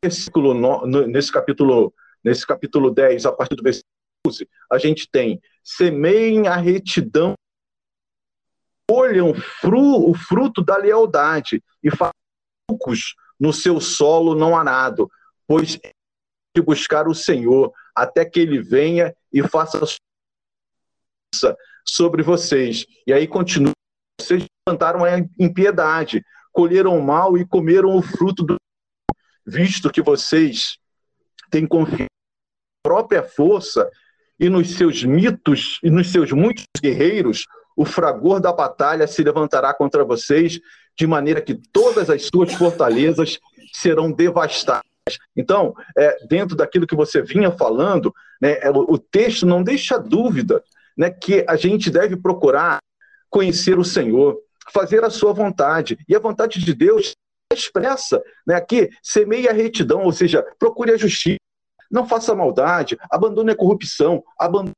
Nesse 0.04 0.30
capítulo 1.32 1.92
nesse 2.22 2.46
capítulo 2.46 2.90
10, 2.90 3.26
a 3.26 3.32
partir 3.32 3.54
do 3.54 3.62
versículo 3.62 3.89
12, 4.26 4.48
a 4.70 4.78
gente 4.78 5.08
tem 5.10 5.40
semeiem 5.62 6.48
a 6.48 6.56
retidão, 6.56 7.34
colham 8.88 9.34
fru, 9.34 10.08
o 10.08 10.14
fruto 10.14 10.62
da 10.62 10.76
lealdade 10.76 11.62
e 11.82 11.90
façam 11.90 12.12
no 13.38 13.52
seu 13.52 13.80
solo 13.80 14.34
não 14.34 14.56
arado, 14.56 15.10
pois 15.46 15.78
de 16.54 16.62
buscar 16.62 17.08
o 17.08 17.14
Senhor 17.14 17.72
até 17.94 18.24
que 18.24 18.40
ele 18.40 18.60
venha 18.60 19.14
e 19.32 19.42
faça 19.42 19.80
sobre 21.86 22.22
vocês. 22.22 22.86
E 23.06 23.12
aí 23.12 23.26
continua, 23.26 23.72
vocês 24.20 24.44
plantaram 24.64 25.04
a 25.04 25.18
impiedade, 25.38 26.24
colheram 26.52 27.00
mal 27.00 27.38
e 27.38 27.46
comeram 27.46 27.96
o 27.96 28.02
fruto 28.02 28.42
do 28.42 28.56
visto 29.46 29.90
que 29.90 30.02
vocês 30.02 30.78
têm 31.50 31.66
confiado 31.66 32.00
na 32.04 32.90
própria 32.90 33.22
força 33.22 33.90
e 34.40 34.48
nos 34.48 34.74
seus 34.74 35.04
mitos 35.04 35.78
e 35.82 35.90
nos 35.90 36.10
seus 36.10 36.32
muitos 36.32 36.64
guerreiros, 36.82 37.44
o 37.76 37.84
fragor 37.84 38.40
da 38.40 38.52
batalha 38.52 39.06
se 39.06 39.22
levantará 39.22 39.74
contra 39.74 40.04
vocês, 40.04 40.58
de 40.98 41.06
maneira 41.06 41.40
que 41.40 41.54
todas 41.54 42.08
as 42.08 42.24
suas 42.24 42.52
fortalezas 42.54 43.38
serão 43.72 44.10
devastadas. 44.10 44.82
Então, 45.36 45.74
é, 45.96 46.26
dentro 46.26 46.56
daquilo 46.56 46.86
que 46.86 46.96
você 46.96 47.22
vinha 47.22 47.50
falando, 47.50 48.14
né, 48.40 48.58
é, 48.60 48.70
o, 48.70 48.98
texto 48.98 49.46
não 49.46 49.62
deixa 49.62 49.98
dúvida 49.98 50.62
né, 50.96 51.10
que 51.10 51.44
a 51.46 51.56
gente 51.56 51.90
deve 51.90 52.16
procurar 52.16 52.78
conhecer 53.28 53.78
o 53.78 53.84
Senhor, 53.84 54.38
fazer 54.72 55.04
a 55.04 55.10
sua 55.10 55.32
vontade. 55.32 55.98
E 56.08 56.14
a 56.14 56.18
vontade 56.18 56.60
de 56.60 56.74
Deus 56.74 57.12
é 57.52 57.56
expressa 57.56 58.22
né, 58.46 58.54
aqui, 58.54 58.90
semeie 59.02 59.48
a 59.48 59.52
retidão, 59.52 60.02
ou 60.02 60.12
seja, 60.12 60.44
procure 60.58 60.92
a 60.92 60.96
justiça, 60.96 61.39
não 61.90 62.06
faça 62.06 62.34
maldade, 62.34 62.98
abandone 63.10 63.50
a 63.50 63.56
corrupção, 63.56 64.22
abandone, 64.38 64.74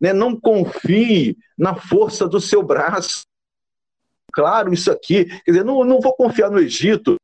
né, 0.00 0.12
não 0.12 0.38
confie 0.38 1.36
na 1.56 1.74
força 1.74 2.28
do 2.28 2.40
seu 2.40 2.62
braço. 2.62 3.22
Claro, 4.32 4.72
isso 4.72 4.90
aqui, 4.90 5.24
quer 5.24 5.50
dizer, 5.50 5.64
não, 5.64 5.84
não 5.84 6.00
vou 6.00 6.14
confiar 6.14 6.50
no 6.50 6.58
Egito, 6.58 7.16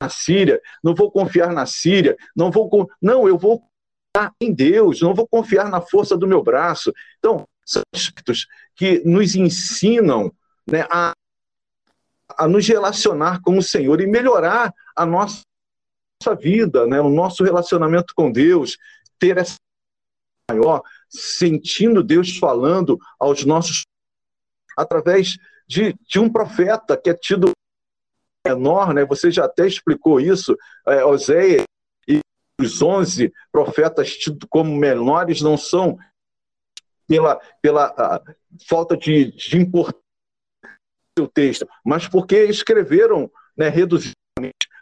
na 0.00 0.08
Síria, 0.08 0.60
não 0.82 0.94
vou 0.94 1.10
confiar 1.10 1.52
na 1.52 1.66
Síria, 1.66 2.16
não 2.34 2.50
vou. 2.50 2.88
Não, 3.00 3.28
eu 3.28 3.38
vou 3.38 3.60
confiar 3.60 4.34
em 4.40 4.52
Deus, 4.52 5.00
não 5.00 5.14
vou 5.14 5.26
confiar 5.26 5.68
na 5.68 5.80
força 5.80 6.16
do 6.16 6.26
meu 6.26 6.42
braço. 6.42 6.92
Então, 7.18 7.46
são 7.64 7.82
aspectos 7.94 8.46
que 8.74 9.02
nos 9.04 9.34
ensinam 9.34 10.32
né, 10.66 10.86
a, 10.90 11.12
a 12.36 12.48
nos 12.48 12.66
relacionar 12.66 13.40
com 13.42 13.56
o 13.56 13.62
Senhor 13.62 14.00
e 14.00 14.06
melhorar 14.06 14.74
a 14.94 15.06
nossa, 15.06 15.42
nossa 16.22 16.34
vida, 16.36 16.86
né, 16.86 17.00
o 17.00 17.10
nosso 17.10 17.42
relacionamento 17.42 18.14
com 18.14 18.30
Deus, 18.30 18.78
ter 19.18 19.38
essa 19.38 19.56
maior, 20.48 20.82
sentindo 21.08 22.02
Deus 22.02 22.36
falando 22.38 22.98
aos 23.18 23.44
nossos 23.44 23.82
através 24.76 25.36
de, 25.66 25.94
de 26.08 26.18
um 26.18 26.30
profeta 26.30 26.96
que 26.96 27.10
é 27.10 27.14
tido 27.14 27.50
menor, 28.46 28.92
né? 28.92 29.04
Você 29.06 29.30
já 29.30 29.44
até 29.44 29.66
explicou 29.66 30.20
isso, 30.20 30.56
é, 30.86 31.00
e 32.08 32.20
os 32.60 32.82
11 32.82 33.32
profetas 33.50 34.16
tidos 34.16 34.46
como 34.50 34.76
menores 34.76 35.40
não 35.40 35.56
são 35.56 35.98
pela, 37.06 37.36
pela 37.60 38.22
falta 38.68 38.96
de, 38.96 39.32
de 39.32 39.58
importância 39.58 40.00
do 41.16 41.28
texto, 41.28 41.68
mas 41.84 42.08
porque 42.08 42.44
escreveram 42.44 43.30
né, 43.56 43.68
reduzidamente. 43.68 44.21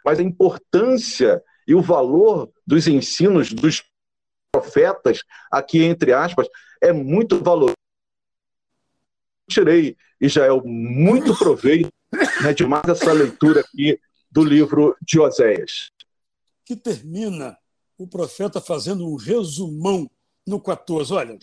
Mas 0.05 0.19
a 0.19 0.23
importância 0.23 1.43
e 1.67 1.75
o 1.75 1.81
valor 1.81 2.51
dos 2.65 2.87
ensinos 2.87 3.51
dos 3.53 3.83
profetas, 4.51 5.23
aqui 5.51 5.83
entre 5.83 6.13
aspas, 6.13 6.47
é 6.81 6.91
muito 6.91 7.41
valoroso. 7.43 7.75
Tirei, 9.49 9.97
Israel, 10.19 10.61
muito 10.65 11.37
proveito 11.37 11.91
né, 12.41 12.53
de 12.53 12.65
mais 12.65 12.87
essa 12.87 13.11
leitura 13.11 13.61
aqui 13.61 13.99
do 14.29 14.43
livro 14.43 14.95
de 15.01 15.19
Oséias. 15.19 15.91
Que 16.65 16.75
termina 16.75 17.57
o 17.97 18.07
profeta 18.07 18.59
fazendo 18.59 19.07
um 19.07 19.15
resumão 19.15 20.09
no 20.47 20.59
14. 20.59 21.13
Olha, 21.13 21.39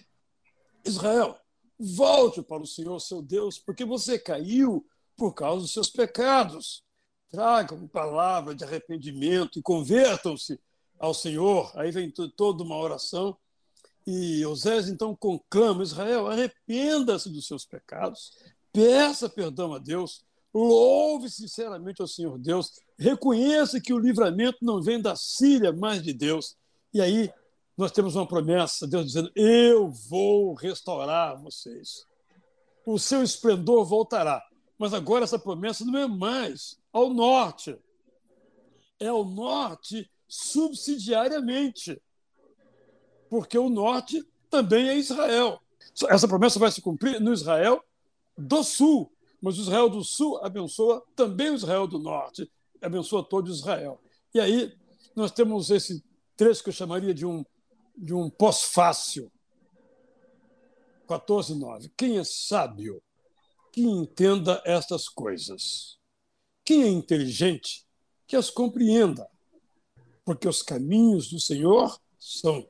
Israel, 0.84 1.38
volte 1.78 2.42
para 2.42 2.62
o 2.62 2.66
Senhor 2.66 2.98
seu 3.00 3.22
Deus, 3.22 3.58
porque 3.58 3.84
você 3.84 4.18
caiu 4.18 4.86
por 5.16 5.32
causa 5.34 5.62
dos 5.62 5.72
seus 5.72 5.90
pecados. 5.90 6.82
Tragam 7.30 7.87
palavra 7.88 8.54
de 8.54 8.64
arrependimento 8.64 9.58
e 9.58 9.62
convertam-se 9.62 10.58
ao 10.99 11.12
Senhor. 11.12 11.70
Aí 11.76 11.90
vem 11.90 12.11
toda 12.11 12.62
uma 12.62 12.76
oração. 12.76 13.37
E 14.06 14.44
Osés 14.47 14.88
então 14.88 15.14
conclama: 15.14 15.82
Israel, 15.82 16.26
arrependa-se 16.26 17.28
dos 17.28 17.47
seus 17.47 17.66
pecados, 17.66 18.32
peça 18.73 19.28
perdão 19.28 19.75
a 19.75 19.78
Deus, 19.78 20.25
louve 20.54 21.28
sinceramente 21.28 22.00
ao 22.00 22.08
Senhor 22.08 22.38
Deus, 22.38 22.80
reconheça 22.99 23.78
que 23.80 23.92
o 23.92 23.99
livramento 23.99 24.58
não 24.62 24.81
vem 24.81 25.00
da 25.00 25.14
Síria, 25.14 25.72
mas 25.72 26.02
de 26.02 26.14
Deus. 26.14 26.57
E 26.94 27.02
aí 27.02 27.31
nós 27.76 27.92
temos 27.92 28.16
uma 28.16 28.26
promessa, 28.26 28.87
Deus 28.87 29.07
dizendo: 29.07 29.31
Eu 29.37 29.90
vou 29.90 30.55
restaurar 30.55 31.38
vocês. 31.40 32.07
O 32.87 32.98
seu 32.98 33.22
esplendor 33.22 33.85
voltará. 33.85 34.42
Mas 34.79 34.94
agora 34.94 35.24
essa 35.24 35.38
promessa 35.38 35.85
não 35.85 35.98
é 35.98 36.07
mais 36.07 36.79
ao 36.98 37.14
norte, 37.14 37.78
é 39.00 39.06
ao 39.06 39.24
norte 39.24 40.11
subsidiariamente, 40.26 42.00
porque 43.30 43.56
o 43.56 43.68
norte 43.68 44.26
também 44.50 44.88
é 44.88 44.96
Israel. 44.96 45.61
Essa 46.08 46.28
promessa 46.28 46.58
vai 46.58 46.70
se 46.70 46.82
cumprir 46.82 47.20
no 47.20 47.32
Israel 47.32 47.82
do 48.37 48.62
sul, 48.62 49.12
mas 49.40 49.58
o 49.58 49.62
Israel 49.62 49.88
do 49.88 50.02
sul 50.02 50.38
abençoa 50.44 51.02
também 51.14 51.50
o 51.50 51.54
Israel 51.54 51.87
do 51.87 51.98
norte, 51.98 52.50
abençoa 52.80 53.22
todo 53.22 53.50
Israel. 53.50 54.00
E 54.34 54.40
aí 54.40 54.74
nós 55.14 55.30
temos 55.30 55.70
esse 55.70 56.04
trecho 56.37 56.62
que 56.62 56.68
eu 56.68 56.74
chamaria 56.74 57.14
de 57.14 57.26
um, 57.26 57.44
de 57.96 58.14
um 58.14 58.28
pós-fácil. 58.28 59.30
14.9. 61.08 61.90
Quem 61.96 62.18
é 62.18 62.24
sábio, 62.24 63.02
que 63.72 63.82
entenda 63.82 64.62
estas 64.64 65.08
coisas. 65.08 65.97
Quem 66.68 66.83
é 66.83 66.88
inteligente, 66.88 67.87
que 68.26 68.37
as 68.37 68.50
compreenda. 68.50 69.26
Porque 70.22 70.46
os 70.46 70.61
caminhos 70.61 71.31
do 71.31 71.40
Senhor 71.40 71.98
são 72.18 72.68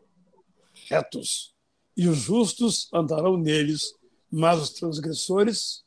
retos, 0.86 1.52
e 1.96 2.06
os 2.06 2.16
justos 2.16 2.88
andarão 2.94 3.36
neles, 3.36 3.92
mas 4.30 4.62
os 4.62 4.70
transgressores 4.70 5.84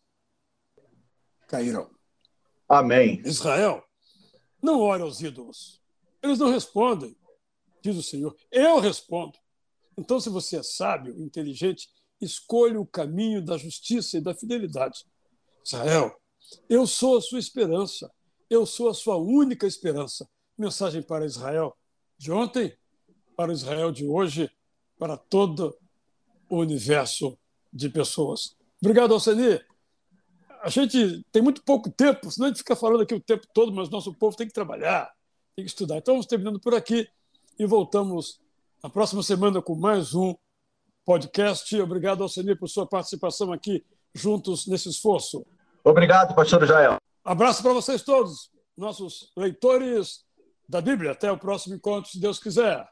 cairão. 1.47 1.89
Amém. 2.67 3.21
Israel, 3.24 3.82
não 4.62 4.82
ore 4.82 5.04
aos 5.04 5.21
ídolos. 5.21 5.82
Eles 6.21 6.38
não 6.38 6.52
respondem, 6.52 7.15
diz 7.82 7.95
o 7.95 8.04
Senhor. 8.04 8.36
Eu 8.52 8.82
respondo. 8.82 9.39
Então, 9.97 10.19
se 10.19 10.28
você 10.28 10.58
é 10.58 10.63
sábio, 10.63 11.17
inteligente, 11.17 11.88
escolha 12.19 12.78
o 12.78 12.86
caminho 12.86 13.41
da 13.41 13.58
justiça 13.58 14.17
e 14.17 14.21
da 14.21 14.36
fidelidade. 14.36 15.06
Israel, 15.63 16.20
eu 16.70 16.86
sou 16.88 17.18
a 17.18 17.22
sua 17.22 17.40
esperança. 17.40 18.12
Eu 18.50 18.66
sou 18.66 18.90
a 18.90 18.94
sua 18.94 19.18
única 19.18 19.66
esperança. 19.66 20.28
Mensagem 20.58 21.02
para 21.02 21.26
Israel 21.26 21.76
de 22.18 22.32
ontem, 22.32 22.76
para 23.36 23.54
Israel 23.54 23.92
de 23.92 24.06
hoje, 24.06 24.52
para 25.00 25.18
todo 25.18 25.76
o 26.50 26.58
universo 26.58 27.38
de 27.72 27.90
pessoas. 27.90 28.56
Obrigado, 28.82 29.14
Alceni 29.14 29.60
a 30.62 30.70
gente 30.70 31.26
tem 31.32 31.42
muito 31.42 31.64
pouco 31.64 31.90
tempo, 31.90 32.30
senão 32.30 32.46
a 32.46 32.50
gente 32.50 32.60
fica 32.60 32.76
falando 32.76 33.02
aqui 33.02 33.16
o 33.16 33.20
tempo 33.20 33.48
todo, 33.52 33.74
mas 33.74 33.90
nosso 33.90 34.14
povo 34.14 34.38
tem 34.38 34.48
que 34.48 34.54
trabalhar, 34.54 35.12
tem 35.56 35.66
que 35.66 35.72
estudar. 35.72 35.98
Então, 35.98 36.14
vamos 36.14 36.28
terminando 36.28 36.60
por 36.60 36.76
aqui 36.76 37.08
e 37.58 37.66
voltamos 37.66 38.40
na 38.82 38.90
próxima 38.90 39.24
semana 39.24 39.60
com 39.62 39.74
mais 39.74 40.14
um 40.14 40.36
podcast. 41.04 41.76
Obrigado, 41.82 42.22
Alcenir, 42.22 42.60
por 42.60 42.70
sua 42.70 42.86
participação 42.86 43.52
aqui 43.52 43.84
juntos 44.14 44.68
nesse 44.68 44.88
esforço. 44.90 45.46
Obrigado, 45.84 46.36
pastor 46.36 46.65
Jael. 46.65 46.98
Abraço 47.24 47.62
para 47.62 47.74
vocês 47.74 48.02
todos, 48.02 48.52
nossos 48.78 49.32
leitores 49.38 50.26
da 50.67 50.82
Bíblia. 50.82 51.12
Até 51.12 51.32
o 51.32 51.38
próximo 51.38 51.76
encontro, 51.76 52.10
se 52.10 52.20
Deus 52.20 52.39
quiser. 52.39 52.88